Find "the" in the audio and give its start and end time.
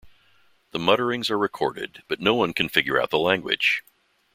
0.71-0.79, 3.11-3.19